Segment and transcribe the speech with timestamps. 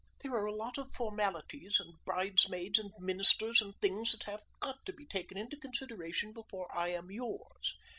[0.23, 4.83] "There are a lot of formalities and bridesmaids and ministers and things that have got
[4.87, 7.75] to be taken into consideration before I am yours.